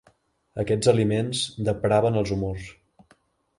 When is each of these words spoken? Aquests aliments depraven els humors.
Aquests 0.63 0.89
aliments 0.93 1.43
depraven 1.69 2.19
els 2.25 2.35
humors. 2.37 2.67